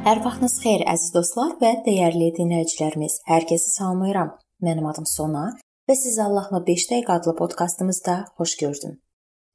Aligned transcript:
Hər 0.00 0.22
vaxtınız 0.24 0.54
xeyir 0.62 0.82
əziz 0.88 1.10
dostlar 1.12 1.50
və 1.60 1.70
dəyərli 1.84 2.30
dinləyicilərimiz. 2.38 3.18
Hər 3.28 3.44
kəsi 3.50 3.68
salamlayıram. 3.74 4.30
Mənim 4.64 4.86
adım 4.88 5.04
Sona 5.04 5.42
və 5.88 5.96
sizi 5.98 6.22
Allahla 6.24 6.62
5 6.64 6.86
dəqiqə 6.88 7.16
adlı 7.18 7.34
podkastımızda 7.36 8.14
xoş 8.38 8.54
gördüm. 8.62 8.94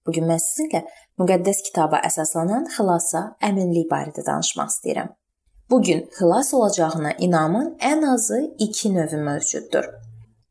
Bu 0.06 0.14
gün 0.14 0.28
mən 0.30 0.38
sizinlə 0.44 0.84
müqəddəs 1.18 1.64
kitaba 1.66 1.98
əsaslanan 2.06 2.68
xilasa 2.76 3.24
əminlik 3.50 3.90
barədə 3.90 4.22
danışmaq 4.28 4.70
istəyirəm. 4.70 5.10
Bu 5.70 5.82
gün 5.82 6.06
xilas 6.20 6.54
olacağına 6.54 7.16
inamın 7.26 7.72
ən 7.92 8.06
azı 8.14 8.44
2 8.68 8.94
növü 8.94 9.24
mövcuddur. 9.30 9.88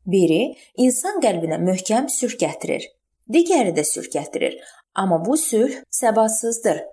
Biri 0.05 0.41
insan 0.75 1.23
qəlbinə 1.23 1.61
möhkəm 1.69 2.11
sülh 2.11 2.35
gətirir. 2.43 2.83
Digəri 3.31 3.71
də 3.79 3.87
sülh 3.87 4.11
gətirir, 4.11 4.59
amma 4.93 5.23
bu 5.25 5.37
sülh 5.37 5.79
səbatsızdır 6.01 6.83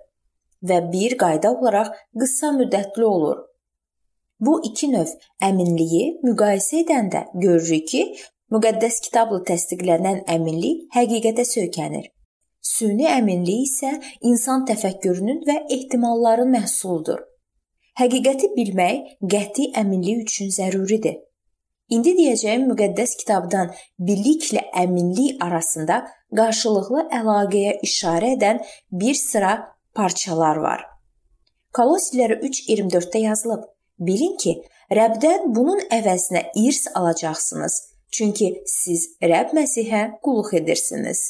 və 0.69 0.79
bir 0.91 1.17
qayda 1.23 1.53
olaraq 1.57 1.91
qısa 2.19 2.51
müddətli 2.59 3.03
olur. 3.03 3.41
Bu 4.39 4.59
iki 4.65 4.89
növ 4.91 5.11
əminliyi 5.47 6.05
müqayisə 6.23 6.81
edəndə 6.83 7.25
görürük 7.33 7.87
ki, 7.91 8.01
müqəddəs 8.53 8.99
kitabla 9.05 9.39
təsdiqlənən 9.49 10.23
əminlik 10.35 10.87
həqiqətə 10.95 11.45
söykənir. 11.47 12.09
Süni 12.63 13.07
əminlik 13.11 13.67
isə 13.67 13.91
insan 14.29 14.65
təfəkkürünün 14.69 15.43
və 15.47 15.59
ehtimalların 15.75 16.51
məhsuludur. 16.55 17.21
Həqiqəti 17.99 18.49
bilmək 18.55 19.17
qəti 19.33 19.69
əminlik 19.79 20.23
üçün 20.25 20.51
zəruridir. 20.57 21.19
İndi 21.93 22.13
deyəcəyim 22.17 22.63
müqəddəs 22.71 23.17
kitabdan 23.19 23.73
biliklə 24.07 24.63
əminlik 24.83 25.43
arasında 25.43 25.99
qarşılıqlı 26.37 27.03
əlaqəyə 27.19 27.75
işarə 27.87 28.31
edən 28.37 28.63
bir 29.01 29.19
sıra 29.19 29.53
parçalar 29.95 30.55
var. 30.55 30.85
Kolosilərə 31.73 32.39
3:24-də 32.41 33.19
yazılıb: 33.27 33.63
Bilin 33.99 34.37
ki, 34.37 34.53
Rəbdən 34.91 35.55
bunun 35.55 35.79
əvəzinə 35.97 36.43
irs 36.55 36.87
alacaqsınız, 36.95 37.75
çünki 38.11 38.49
siz 38.65 39.07
Rəbb 39.23 39.55
Məsihə 39.57 40.01
qulluq 40.23 40.53
edirsiniz. 40.61 41.21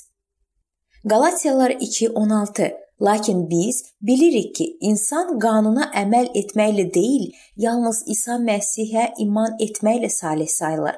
Qalatiyalılar 1.10 1.72
2:16 1.72 2.72
Lakin 3.02 3.50
biz 3.50 3.84
bilirik 4.02 4.56
ki, 4.56 4.66
insan 4.80 5.40
qanuna 5.40 5.90
əməl 6.02 6.30
etməklə 6.40 6.86
deyil, 6.94 7.32
yalnız 7.58 8.04
İsa 8.08 8.38
Məsihə 8.50 9.10
iman 9.26 9.58
etməklə 9.60 10.10
salih 10.10 10.48
sayılır. 10.48 10.96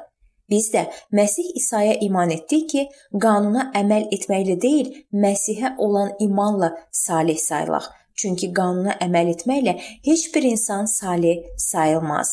Biz 0.49 0.73
də 0.73 0.85
Məsih 1.11 1.51
İsa'ya 1.55 1.93
iman 2.07 2.29
etdik 2.29 2.69
ki, 2.69 2.87
qanuna 3.23 3.71
əməl 3.81 4.09
etməklə 4.15 4.59
deyil, 4.61 4.91
Məsihə 5.13 5.75
olan 5.77 6.13
imanla 6.19 6.75
salih 6.91 7.39
sayılaq. 7.39 7.89
Çünki 8.15 8.51
qanuna 8.53 8.95
əməl 9.05 9.33
etməklə 9.33 9.73
heç 10.05 10.29
bir 10.35 10.43
insan 10.43 10.85
salih 10.85 11.43
sayılmaz. 11.57 12.29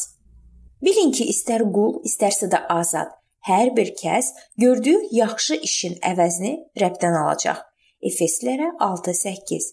Bilin 0.83 1.13
ki, 1.17 1.25
istər 1.33 1.65
qul, 1.75 2.01
istərsə 2.09 2.51
də 2.53 2.61
azad, 2.69 3.11
hər 3.49 3.73
bir 3.77 3.95
kəs 4.03 4.33
gördüyü 4.59 5.09
yaxşı 5.19 5.59
işin 5.69 5.99
əvəzini 6.13 6.55
Rəbdən 6.83 7.19
alacaq. 7.23 7.63
Efeslilərə 8.03 8.73
6:8. 8.81 9.73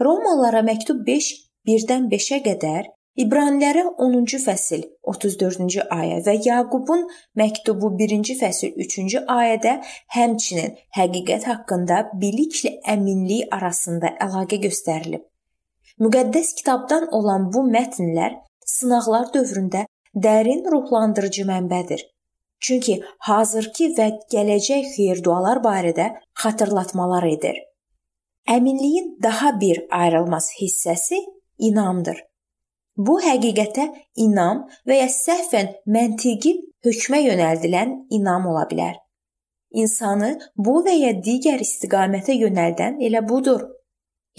Romalılara 0.00 0.62
məktub 0.62 1.06
5 1.06 1.32
1-dən 1.66 2.10
5-ə 2.10 2.38
qədər 2.46 2.90
İbranilərə 3.16 3.82
10-cu 3.96 4.38
fəsil 4.42 4.82
34-cü 5.08 5.86
ayə 5.94 6.18
və 6.26 6.34
Yaqubun 6.44 7.06
məktubu 7.40 7.88
1-ci 7.96 8.34
fəsil 8.36 8.74
3-cü 8.84 9.22
ayədə 9.32 9.72
həmçinin 10.16 10.74
həqiqət 10.98 11.46
haqqında 11.48 12.02
biliklə 12.20 12.74
əminlik 12.94 13.54
arasında 13.56 14.10
əlaqə 14.26 14.58
göstərilib. 14.66 15.24
Müqəddəs 16.04 16.52
kitabdan 16.58 17.08
olan 17.16 17.48
bu 17.54 17.64
mətnlər 17.70 18.36
sınaqlar 18.74 19.32
dövründə 19.32 19.86
dərin 20.12 20.62
ruhlandırıcı 20.76 21.48
mənbədir. 21.48 22.04
Çünki 22.60 23.00
hazırki 23.30 23.94
və 23.96 24.10
gələcək 24.32 24.92
xeyir-dualar 24.92 25.64
barədə 25.64 26.12
xatırlatmalar 26.44 27.24
edir. 27.32 27.64
Əminliyin 28.44 29.14
daha 29.22 29.56
bir 29.60 29.86
ayrılmaz 29.90 30.52
hissəsi 30.60 31.24
inamdır. 31.58 32.25
Bu 32.96 33.18
həqiqətə 33.20 33.86
inam 34.24 34.62
və 34.88 35.00
ya 35.02 35.08
səhvən 35.12 35.72
məntiqi 35.96 36.52
hökmə 36.86 37.20
yönəldilən 37.26 37.96
inam 38.18 38.46
ola 38.52 38.64
bilər. 38.70 38.94
İnsanı 39.70 40.30
bu 40.56 40.78
və 40.86 40.94
ya 40.96 41.10
digər 41.26 41.60
istiqamətə 41.60 42.36
yönəldən 42.36 43.02
elə 43.08 43.20
budur. 43.28 43.66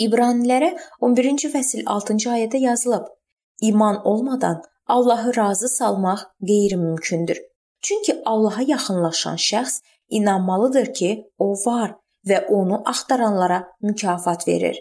İbranilərə 0.06 0.72
11-ci 1.02 1.52
fəsil 1.54 1.86
6-cı 1.86 2.30
ayədə 2.34 2.62
yazılıb: 2.64 3.06
İman 3.62 4.02
olmadan 4.06 4.62
Allahı 4.88 5.36
razı 5.36 5.70
salmaq 5.70 6.20
qeyri-mümkündür. 6.48 7.40
Çünki 7.82 8.22
Allaha 8.26 8.62
yaxınlaşan 8.62 9.36
şəxs 9.36 9.82
inanmalıdır 10.10 10.94
ki, 10.94 11.10
o 11.38 11.54
var 11.66 11.96
və 12.28 12.46
onu 12.48 12.82
axtaranlara 12.86 13.68
mükafat 13.82 14.48
verir. 14.48 14.80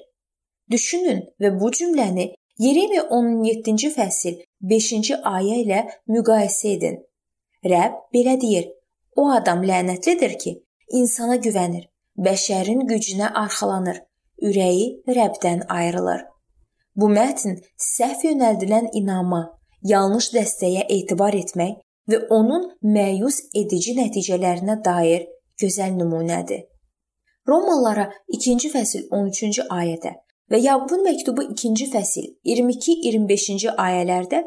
Düşünün 0.71 1.21
və 1.41 1.61
bu 1.61 1.71
cümləni 1.71 2.35
Yeremiya 2.59 3.03
17-ci 3.11 3.91
fəsil 3.93 4.37
5-ci 4.65 5.17
ayə 5.29 5.59
ilə 5.65 5.81
müqayisə 6.09 6.71
edin. 6.73 6.97
Rəbb 7.73 7.99
belə 8.17 8.37
deyir: 8.41 8.71
O 9.17 9.27
adam 9.33 9.61
lənətlidir 9.69 10.39
ki, 10.41 10.55
insana 11.01 11.37
güvənir, 11.37 11.85
bəşərin 12.17 12.87
gücünə 12.89 13.29
arxalanır, 13.43 14.01
ürəyi 14.41 14.89
Rəbdən 15.19 15.67
ayrılır. 15.69 16.25
Bu 16.97 17.13
mətn 17.13 17.61
səhv 17.91 18.25
yönəldilən 18.31 18.89
inama, 19.03 19.43
yanlış 19.93 20.33
dəstəyə 20.39 20.89
etibar 20.99 21.37
etmək 21.37 21.77
və 22.09 22.25
onun 22.33 22.71
məyus 22.81 23.43
edici 23.53 23.99
nəticələrinə 24.01 24.81
dair 24.85 25.29
gözəl 25.61 25.93
nümunədir. 26.01 26.65
Romalılara 27.49 28.15
2-ci 28.33 28.73
fəsil 28.73 29.11
13-cü 29.13 29.69
ayədə 29.69 30.21
Və 30.53 30.61
Yaqubun 30.63 31.03
məktubu 31.03 31.43
2-ci 31.51 31.89
fəsil 31.91 32.27
22-25-ci 32.47 33.73
ayələrdə 33.83 34.45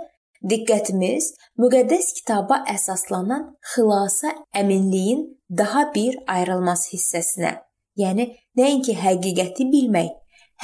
diqqətimiz 0.52 1.34
müqəddəs 1.60 2.14
kitaba 2.20 2.62
əsaslanan 2.74 3.50
xilasa 3.74 4.32
əminliyin 4.62 5.26
daha 5.62 5.90
bir 5.96 6.16
ayrılmaz 6.36 6.86
hissəsinə, 6.94 7.58
yəni 8.00 8.30
nəinki 8.56 8.96
həqiqəti 8.96 9.68
bilmək, 9.74 10.14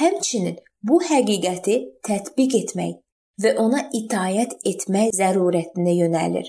həmçinin 0.00 0.56
bu 0.88 1.02
həqiqəti 1.10 1.76
tətbiq 2.08 2.56
etmək 2.62 2.96
və 3.44 3.56
ona 3.60 3.84
itayət 4.00 4.56
etmək 4.64 5.12
zərurətinə 5.20 5.98
yönəlir. 6.00 6.48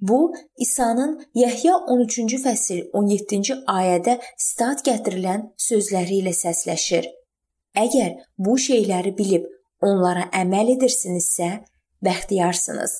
Bu 0.00 0.32
İsa'nın 0.56 1.18
Yəhya 1.36 1.74
13-cü 1.92 2.38
fəsil 2.44 2.84
17-ci 2.94 3.58
ayədə 3.68 4.20
sitat 4.38 4.86
gətirilən 4.86 5.50
sözləri 5.60 6.22
ilə 6.22 6.32
səsləşir. 6.32 7.10
Əgər 7.78 8.16
bu 8.38 8.56
şeyləri 8.58 9.12
bilib 9.18 9.46
onlara 9.86 10.26
əməl 10.34 10.74
edirsinizsə, 10.76 11.50
bəxtiyarsınız. 12.02 12.92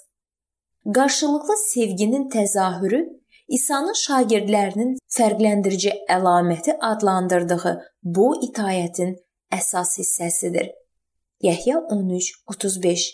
Qarşılıqlı 0.95 1.57
sevginin 1.67 2.29
təzahürü 2.31 3.01
İsa'nın 3.49 3.97
şagirdlərinin 3.99 4.93
fərqləndirici 5.17 5.93
əlaməti 6.17 6.77
adlandırdığı 6.91 7.73
bu 8.03 8.29
itayətin 8.47 9.17
əsas 9.53 9.97
hissəsidir. 9.99 10.71
Yəhya 11.43 11.83
13:35 11.97 13.09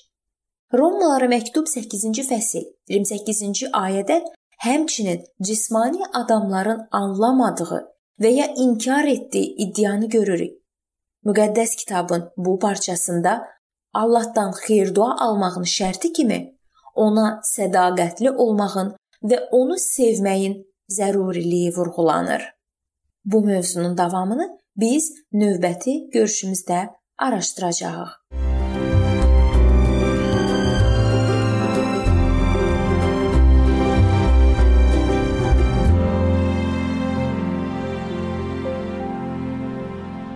Romalılara 0.74 1.28
məktub 1.32 1.66
8-ci 1.72 2.26
fəsil 2.28 2.64
28-ci 2.90 3.70
ayədə 3.72 4.20
həmçinin 4.66 5.24
cismani 5.42 6.04
adamların 6.12 6.88
anlamadığı 6.90 7.80
və 8.20 8.28
ya 8.28 8.46
inkar 8.56 9.04
etdiyi 9.04 9.54
iddianı 9.64 10.08
görürük. 10.08 10.65
Müqəddəs 11.26 11.76
kitabın 11.76 12.30
bu 12.36 12.58
parçasında 12.58 13.48
Allahdan 13.94 14.52
xeyir-dua 14.52 15.16
almağın 15.24 15.66
şərti 15.78 16.12
kimi 16.12 16.38
ona 16.94 17.26
sədaqətli 17.54 18.30
olmağın 18.44 18.92
və 19.30 19.38
onu 19.60 19.78
sevməyin 19.84 20.54
zəruriliyi 20.98 21.74
vurğulanır. 21.76 22.42
Bu 23.24 23.40
mövzunun 23.48 23.98
davamını 23.98 24.46
biz 24.76 25.12
növbəti 25.32 25.96
görüşümüzdə 26.14 26.80
araşdıracağıq. 27.18 28.10